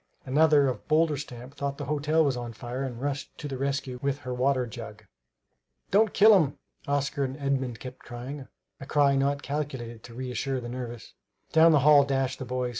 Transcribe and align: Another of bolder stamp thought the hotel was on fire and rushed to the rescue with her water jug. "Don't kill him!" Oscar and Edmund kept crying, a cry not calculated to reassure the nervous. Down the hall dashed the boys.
Another 0.25 0.67
of 0.67 0.87
bolder 0.87 1.15
stamp 1.15 1.53
thought 1.53 1.77
the 1.77 1.85
hotel 1.85 2.25
was 2.25 2.35
on 2.35 2.53
fire 2.53 2.81
and 2.81 2.99
rushed 2.99 3.37
to 3.37 3.47
the 3.47 3.59
rescue 3.59 3.99
with 4.01 4.17
her 4.21 4.33
water 4.33 4.65
jug. 4.65 5.05
"Don't 5.91 6.11
kill 6.11 6.33
him!" 6.43 6.57
Oscar 6.87 7.23
and 7.23 7.37
Edmund 7.37 7.79
kept 7.79 7.99
crying, 7.99 8.47
a 8.79 8.87
cry 8.87 9.15
not 9.15 9.43
calculated 9.43 10.01
to 10.05 10.15
reassure 10.15 10.59
the 10.59 10.69
nervous. 10.69 11.13
Down 11.51 11.71
the 11.71 11.81
hall 11.85 12.03
dashed 12.03 12.39
the 12.39 12.45
boys. 12.45 12.69